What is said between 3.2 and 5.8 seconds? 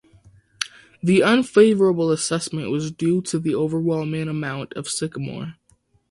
to the overwhelming amount of sycamore.